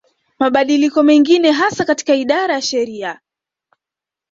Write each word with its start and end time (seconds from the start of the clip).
Mabadiliko 0.39 1.03
mengine 1.03 1.51
hasa 1.51 1.85
katika 1.85 2.15
idara 2.15 2.53
ya 2.55 2.61
sheria 2.61 3.19